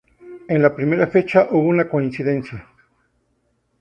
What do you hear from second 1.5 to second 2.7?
hubo una coincidencia.